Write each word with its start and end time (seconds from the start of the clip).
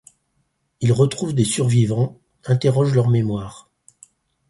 Il 0.79 0.93
retrouve 0.93 1.35
des 1.35 1.45
survivants, 1.45 2.19
interroge 2.45 2.95
leur 2.95 3.07
mémoire. 3.07 3.69